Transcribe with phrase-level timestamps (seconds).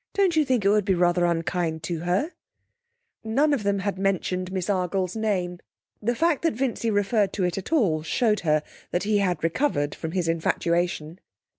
[0.15, 2.33] 'Don't you think it would be rather unkind to her?'
[3.23, 5.59] Neither of them had mentioned Miss Argles' name.
[6.01, 9.93] The fact that Vincy referred to it at all showed her that he had recovered
[9.93, 11.19] from his infatuation.